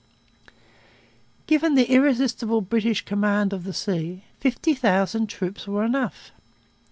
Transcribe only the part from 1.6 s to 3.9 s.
the irresistible British command of the